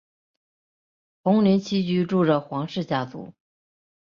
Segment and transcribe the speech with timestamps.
[1.21, 3.35] 宏琳厝居住着黄姓家族。